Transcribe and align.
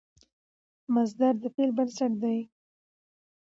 مصدر 0.93 1.33
د 1.41 1.45
فعل 1.53 1.71
بنسټ 1.77 2.11
دئ. 2.21 2.39